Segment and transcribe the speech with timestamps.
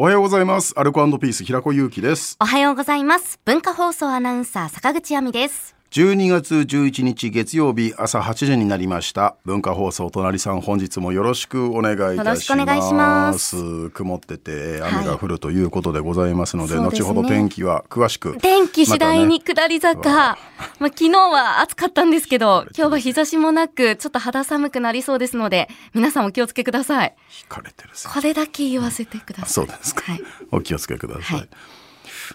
[0.00, 0.74] おはようございます。
[0.76, 2.36] アルコピース平子祐希です。
[2.40, 3.40] おはようございます。
[3.44, 5.77] 文化放送アナウンサー坂口亜美です。
[5.90, 9.36] 12月11日月曜日朝8時になりました。
[9.46, 12.52] 文化放送隣さん本日もよろしくお願いいたし
[12.92, 13.88] ます。
[13.88, 20.40] 曇ってて雨が降るということでございますので、はい、後ほど天気は詳しく天気次第に下り坂、まね、
[20.78, 27.14] まあ昨日は暑かったんですけど今日は日差しもなくちょっと肌寒くなりそうですので皆さんお気をつけください。
[27.48, 30.20] かれてるこれだけ言わせてください、そうですか、はい、
[30.50, 31.48] お気をつけください、はい、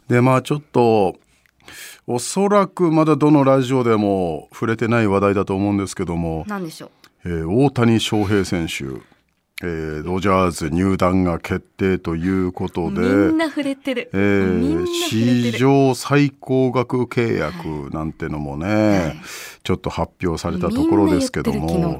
[0.07, 1.17] でまあちょっと
[2.05, 8.83] おそらくまだどのラジオでも触れてない話題だと思うんですけども何でしょう、えー、大谷翔平選手、
[9.65, 19.15] えー、ドジャーズ入団が決定ということでみんな触れてる、えー、史上最高額契約なんてのもね、はい、
[19.63, 21.97] ちょっと発表されたところですけども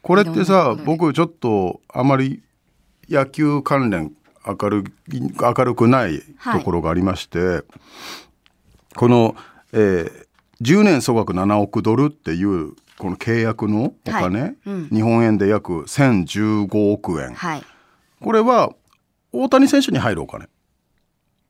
[0.00, 2.42] これってさ僕ちょっとあまり
[3.10, 4.14] 野球関連
[4.46, 4.84] 明る
[5.38, 7.64] 明るくないところがありまして、はい
[8.96, 9.36] この、
[9.72, 10.26] えー、
[10.62, 14.56] 10年総額7億ドルっていうこの契約のお金、はい。
[14.66, 17.62] うん、日本円で約1015億円、はい、
[18.20, 18.72] これは
[19.32, 20.48] 大谷選手に入るお金。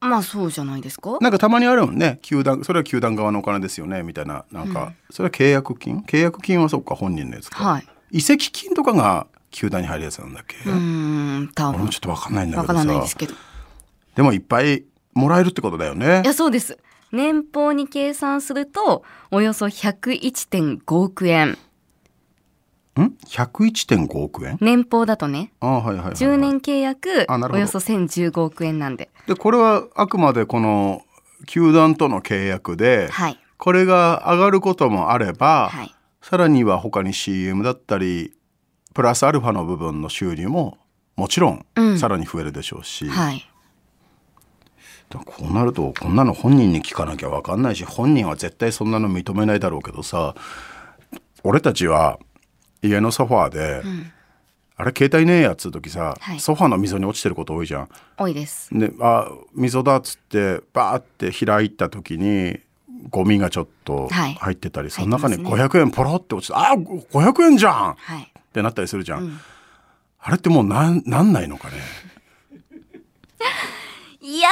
[0.01, 1.19] まあそうじゃないですか？
[1.21, 2.21] なんかたまにあるもんね。
[2.23, 4.03] 球団それは球団側のお金ですよね。
[4.03, 6.01] みたいななんか、うん、それは契約金？
[6.01, 10.57] 契約金はそっか本人のやつか、はい、移籍金とかが球団に入るやつなんだっけ？
[10.71, 11.75] うん多分。
[11.75, 13.19] 俺もちょっと分かんないんだけどさ。
[14.15, 16.23] でもいっぱいもらえるってことだよね。
[16.25, 16.79] いやそうです
[17.13, 21.59] 年俸に計算するとおよそ101.5億円。
[22.99, 24.59] ん ?101.5 億円？
[24.61, 25.53] 年俸だとね。
[25.61, 29.11] あはいはいはい、はい、10年契約およそ1015億円なんで。
[29.27, 31.03] で、これはあくまでこの
[31.47, 38.35] 球団との契約で、はい、これが上がることもあれば、はい、さらには他に CM だったり、
[38.93, 40.79] プラスアルファの部分の収入も
[41.17, 41.65] もちろん
[41.99, 43.50] さらに増えるでしょうし、うんはい、
[45.19, 50.35] こうなるとこんなの本人に聞かなきゃ分かんないし本人は絶対そんなの認めないだろうけどさ
[51.43, 52.19] 俺たちは
[52.83, 54.13] 家のソファーで、うん、
[54.77, 57.89] あれ携帯ねえやっつう時さ、はい、ソファーの溝に落ちてること多いじゃん。
[58.17, 58.71] 多いです。
[58.73, 62.59] であ溝だっつってバーって開いた時に
[63.09, 69.25] ゴミがちょっと入ってたり、はい、その中に500円ポロって落ちて、ね、あ500円じゃん、はい、ってなったりするじゃん。
[69.25, 69.41] うん、
[70.21, 71.75] あれってもうなんなんないのかね？
[74.31, 74.49] いや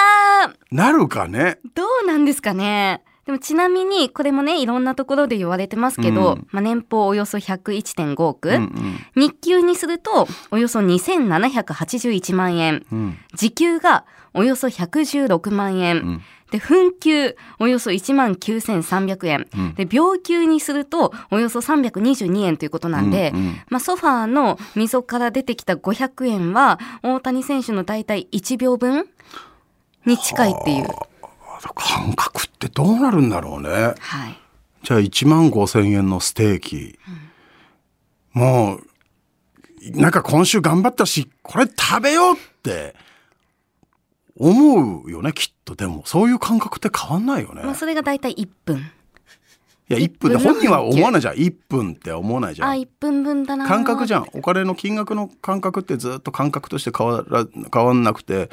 [0.73, 1.61] なるかね。
[1.77, 3.05] どうなんですかね。
[3.27, 29.07] でもちなみにこれもねいろんなところで言われてますけど、うん、まあ、年俸およそ101.5億、うんうん、日給にするとおよそ2781万円、うん、時給がおよそ116万円、うん、で紛給およそ1万9300円、うん、で病休にするとおよそ322円ということなんで、うんうん、まあ、ソファーの溝から出てきた500円は大谷選手の大体1秒分
[30.09, 30.89] に近いっていう。
[31.75, 33.71] 感覚ってどうなるんだろうね。
[33.71, 34.39] はい。
[34.83, 36.99] じゃあ1万5千円のステーキ。
[38.35, 38.81] うん、もう、
[40.01, 42.95] なんか今週頑張ったし、これ食べようって
[44.37, 45.75] 思うよね、きっと。
[45.75, 47.63] でも、そういう感覚って変わんないよね。
[47.63, 48.79] まあ、それが大体1分。
[49.91, 51.35] いや、1分で、本人は思わないじゃん。
[51.35, 52.71] 1分って思わないじゃん。
[52.71, 53.67] あ、1分分だな。
[53.67, 54.27] 感覚じゃん。
[54.35, 58.51] お金の金額の感覚ってずっと感覚として変わら、変わんなくて、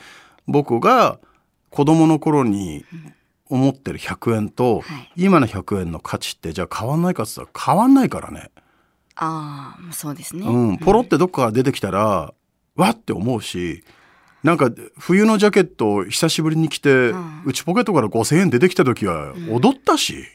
[0.47, 1.19] 僕が、
[1.75, 2.85] 子供の頃に
[3.49, 4.81] 思ってる100円と、
[5.17, 8.49] 今の100円の価値ってじゃあ変わんないかっつったら変わんないからね。
[9.15, 10.47] ああそうですね。
[10.47, 12.33] うん、ポロってどっかから出てきたら、
[12.75, 13.83] わって思うし
[14.43, 20.15] なんか冬のジャケットを久しぶりに着て、うん、内ポケットから5,000円出てきた時は踊ったし。
[20.15, 20.25] うん、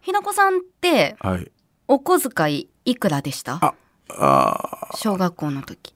[0.00, 1.50] ひなこさんって、はい、
[1.86, 3.58] お小遣いいくらでした？
[3.62, 3.74] あ
[4.08, 5.94] あ小学校の時。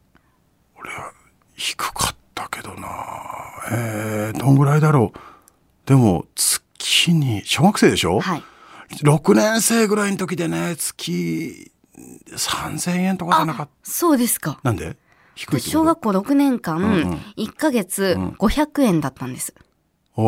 [0.79, 1.13] 俺は
[1.57, 2.15] 低かった
[2.51, 2.89] けどな
[3.73, 5.19] えー、どんぐらいだろう。
[5.89, 8.21] でも、月に、小学生でしょ？
[8.21, 8.43] はい。
[9.03, 11.73] 6年生ぐらいの時でね、月
[12.31, 13.91] 3000円とかじゃなかった？
[13.91, 14.61] そうですか。
[14.63, 14.97] なんで？
[15.35, 19.55] 低い小学校6年間、うん1ヶ月500円だったんです。
[20.17, 20.23] う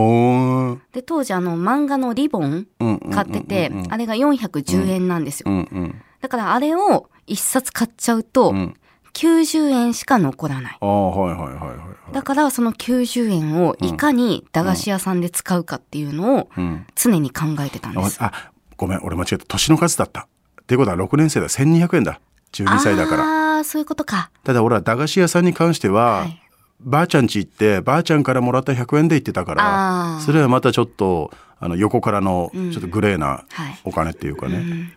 [0.75, 2.67] ん、で、当時あの漫画のリボン
[3.11, 5.51] 買ってて、あれが410円なんですよ。
[5.51, 8.75] うんうん、だからあれを一冊買っちゃうと、うん
[9.19, 10.79] 90円しか残らない。
[10.81, 11.75] ああ、はいはいはいは
[12.11, 12.15] い。
[12.15, 16.49] だからその90円をいかに駄菓子屋さんで使うかっていうのを
[16.95, 18.21] 常に考えてたんです。
[18.21, 19.45] うん、あ、ごめん、俺間違えた。
[19.47, 20.29] 年の数だった。
[20.63, 21.49] っていうことは6年生だ。
[21.49, 22.21] 1200円だ。
[22.53, 23.25] 12歳だから。
[23.25, 24.31] ああ、そういうことか。
[24.45, 26.41] ただ俺は駄菓子屋さんに関しては、はい、
[26.81, 33.45] ばあちゃん家行って、ばあちゃんからもらった100円で行ってたから、それはまたちょっと、あの横からのちょっとグレーな
[33.83, 34.59] お金っていうかね。
[34.59, 34.93] うんはいうん、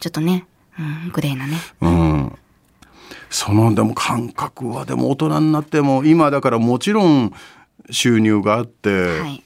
[0.00, 0.44] ちょっとね、
[0.76, 1.56] うん、グレーなね。
[1.80, 2.38] うん
[3.30, 7.32] そのでも感覚はでも大人になっても今だからもちろん
[7.90, 9.44] 収入があって、はい、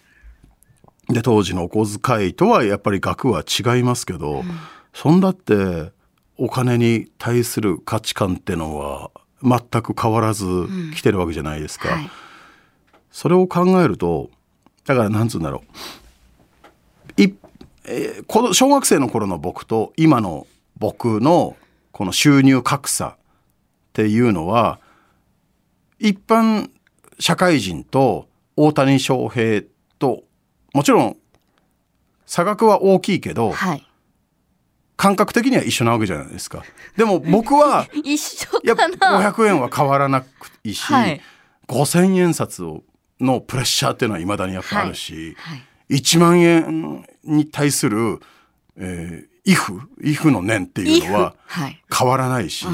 [1.12, 4.44] で当時のお小遣いとはやっぱり額は違いますけど、うん、
[4.94, 5.92] そんだって
[6.38, 9.10] お金に対する価値観ってのは
[9.42, 10.46] 全く変わらず
[10.94, 11.90] 来てるわけじゃないですか。
[11.90, 12.10] うんはい、
[13.10, 14.30] それを考えると
[14.86, 15.62] だからなんつうんだろ
[17.18, 17.22] う。
[17.22, 17.34] い、
[17.84, 20.46] えー、この小学生の頃の僕と今の
[20.78, 21.56] 僕の
[21.92, 23.16] この収入格差
[23.94, 24.80] っていうのは
[26.00, 26.68] 一般
[27.20, 28.26] 社会人と
[28.56, 29.62] 大谷翔平
[30.00, 30.24] と
[30.72, 31.16] もちろん
[32.26, 33.86] 差額は大きいけど、はい、
[34.96, 36.64] 感覚的には一緒なわけじゃないですか。
[36.96, 40.26] でも僕は 一緒かな？500円は変わらなく
[40.64, 41.20] いいし、はい、
[41.68, 42.64] 5,000円札
[43.20, 45.58] のプレッシャーっていうのはいまだにやっぱあるし、はい。
[45.58, 48.18] はい、1万円に対する、
[48.76, 51.36] えー、イフイフの念っていうのは
[51.96, 52.66] 変わらないし、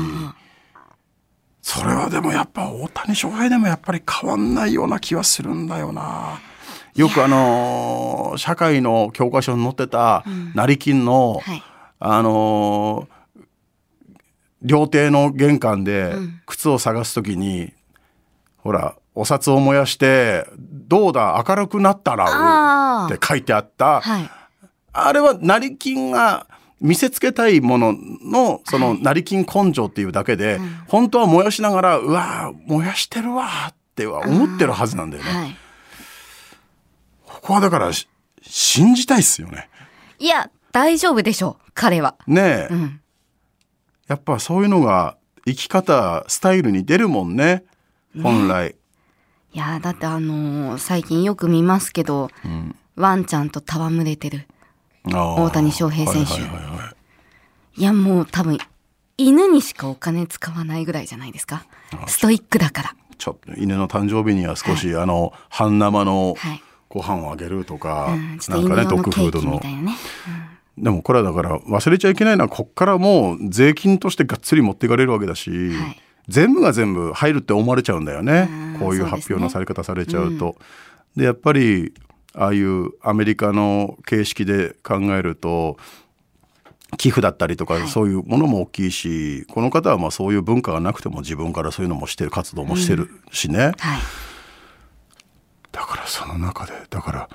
[1.63, 6.41] それはでもやっぱ大谷翔平でもやっぱり変わんないような気はするんだよな。
[6.95, 10.25] よくあの社会の教科書に載ってた
[10.55, 11.63] 成金の、うんはい。
[12.03, 13.45] あのー、
[14.63, 16.15] 料亭の玄関で
[16.47, 17.73] 靴を探す時に、うん、
[18.59, 24.31] ほらお札を燃やして「どうだ明るくなったら」って書いてあった、はい、
[24.93, 26.47] あれは成金が
[26.81, 35.31] 見せつけたいもののその成金根性っていうだけで、はい、本当は燃やしながら「うわ燃やしてるわ」っては思ってるはずなんだよね。
[35.31, 35.57] はい、
[37.27, 37.91] ここはだから
[38.43, 39.69] 信じたいっすよね。
[40.19, 42.17] いや大丈夫でしょう彼は。
[42.27, 43.01] ねえ、うん、
[44.09, 45.17] やっぱそういうのが
[45.47, 47.65] 生き方スタイルに出るもんね
[48.23, 48.71] 本来。
[48.71, 48.75] ね、
[49.53, 54.47] いやだってあのー、最近よく見ますけど、うん、ワンちゃんと戯れてる
[55.05, 56.33] 大谷翔平選手。
[56.33, 56.70] はいはいはいはい、
[57.81, 58.59] いやもう多分
[59.17, 61.65] 犬にしかお金使わないぐらいじゃないですか。
[62.07, 62.95] ストイックだから。
[63.17, 66.37] ちょっと犬の誕生日には少し、はい、あの半生の
[66.91, 68.39] ご飯をあげるとか、はいうん、なん
[68.69, 69.59] かねドッグフードの。
[69.61, 69.97] ね。
[70.77, 70.85] うん。
[70.85, 78.77] でもこれはだから忘れちゃいけないのはこっからもう税金としてがっつり持っていかれるわけだし、はい、全部が全部入るって思われちゃうんだよね。
[78.79, 80.37] こういう発表のされ方されちゃうと。
[80.37, 80.57] で、ね。
[81.17, 81.95] うん、やっぱり
[82.35, 85.79] ああいうアメリカの形式で考えると
[86.97, 93.75] 寄付だったりとかそういうものも大きいし、はい、この方はまあそういう文化がなくても自分からそういうのもしてる活動もしてるしね、うんはい、
[95.73, 97.29] だからその中でだから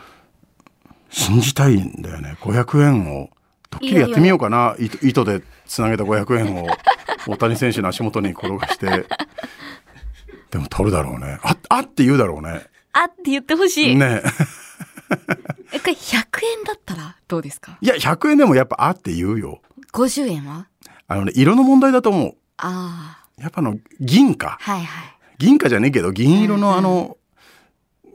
[1.09, 2.35] 信じたいんだよね。
[2.41, 3.29] 500円を
[3.69, 4.75] ドッキリやってみようかな。
[5.01, 6.67] 糸でつなげた500円を
[7.25, 9.05] 大谷選手の足元に転がして
[10.51, 11.39] でも取るだろうね。
[11.41, 12.65] ああって言うだろうね。
[12.91, 13.95] あって言ってほしい。
[13.95, 14.21] ね。
[15.71, 16.24] えこれ100
[16.57, 17.77] 円だったらどうですか？
[17.81, 19.61] いや100円でもやっぱあって言うよ。
[19.93, 20.67] 50円は？
[21.07, 22.35] あのね色の問題だと思う。
[22.57, 23.41] ああ。
[23.41, 24.57] やっぱの銀貨。
[24.61, 25.15] はいはい。
[25.37, 27.17] 銀貨じゃねえけど銀色のあの、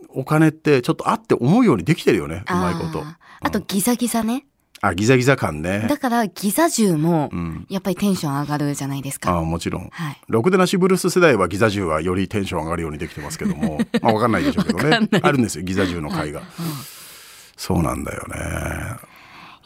[0.09, 4.47] お金ってちょっとあって思うようにできてるよねうまいこと、うん、あとギザギザね。
[4.81, 5.87] あギザギザ感ね。
[5.89, 7.31] だからギザ銃も
[7.69, 13.79] やっぱりテンション上がるじゃないですか、うん、あもちろん、はい、ろくでなしブルース世代はギザ銃はよりテンション上がるようにできてますけども。
[14.01, 15.09] まあ分かんないでしょうけどね。
[15.23, 16.73] あるんですよギザ銃の会が、はいうん、
[17.61, 18.97] そうなんだよね。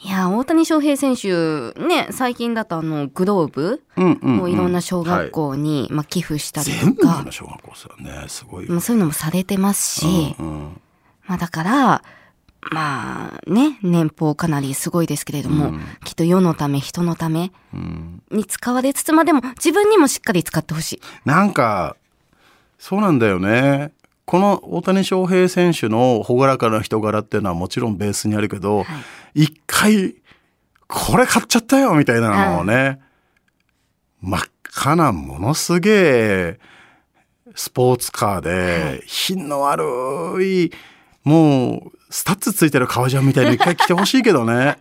[0.03, 3.81] いや大谷翔平選手ね最近だとあのグローブ
[4.21, 8.25] もいろんな小学校に、まあ、寄付したりとか、全部小学校すね。
[8.27, 10.81] すごい、まあ、そういうのもされてますし、うんうん、
[11.25, 12.03] まあ、だから
[12.69, 17.53] まあね年俸かなりすごいですけれども、うん、きっと世のため人のため
[18.29, 21.01] に使われつつまでも自分にもしっかり使ってほしい。
[21.23, 21.95] なんか
[22.77, 23.93] そうなんだよね
[24.25, 28.85] この大谷翔平選手の朗らかな人柄っていうのはもちろんベースにあるけど、
[29.35, 30.15] 一、はい、回
[30.87, 32.99] これ買っちゃったよみたいなのをね、
[34.21, 36.59] 真っ赤なものすげえ
[37.53, 40.71] スポーツカーで品の悪い
[41.23, 44.77] もうスタッズついてる革ジャンみたいに一回着てほしいけどね。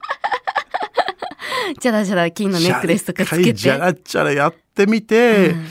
[1.80, 3.52] じゃらじゃら金のネックレスとかつけて。
[3.52, 5.66] じゃらじゃらやってみて、うん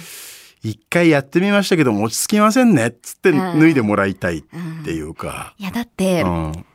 [0.64, 2.88] 一回やってみましたけども落ち着きませんね。
[2.88, 4.44] っつって脱いでもらいたいっ
[4.86, 5.54] ていうか。
[5.58, 6.66] いやだって、うん、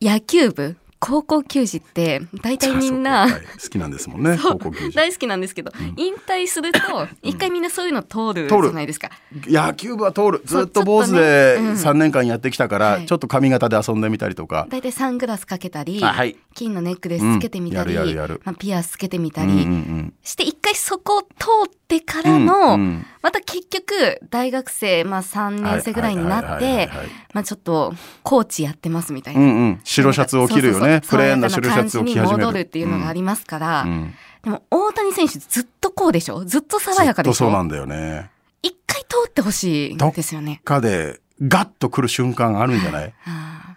[0.00, 4.96] 野球部高校球児って大体みんな、はい、好きなんですもんね 高校球児。
[4.96, 9.10] 大好きなんですけど、うん、引退すると一回みんなそういうの通るじゃないですか、
[9.46, 10.42] 野球部は通る。
[10.46, 14.66] ずっと坊主で3年間やってきたから、ちょっと髪型で遊んでみたりとか。
[14.70, 21.26] 大体サングラスかけたり、はい、金のネックレスつけてみたり、まあ、ピアスつけてみたり、うんうんうん、して一回そこを通
[21.68, 26.88] ってからの、うんうん、また結局大学生、まあ、3年生ぐらいになって
[27.32, 27.92] まあちょっと
[28.22, 36.44] コーチやってますみたいな、うんうん、白シャツを着るよねプレーンな白シャツを着始める戻るっていうのがありますから、うん、でも大谷選手ずっとこうでしょ？
[36.44, 37.34] ずっと爽やかでしょ？
[37.34, 38.30] そうなんだよね。
[38.62, 40.60] 一回通ってほしいですよね。
[40.64, 43.14] かでガッとくる瞬間あるんじゃない、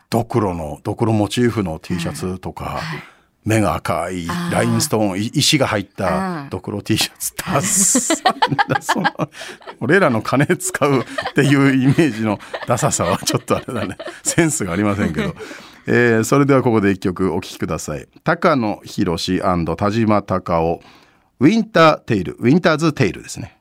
[0.09, 2.83] ドクロの、ドクロモチーフの T シャツとか、はい。
[3.43, 8.23] 目が赤いラインストーン石が入ったドクロ T シャツダッサ
[8.67, 8.81] だ。
[8.81, 9.09] その
[9.79, 13.97] 俺らの金使うっていうイメージのダサさはちょっとあれだね。
[14.23, 15.33] センスがありませんけど、
[15.87, 18.07] えー、それではここで一曲お聴きください。
[18.25, 20.81] 高野宏田島隆夫。
[21.39, 23.56] ウィンターテイルウィンターズテイルですね。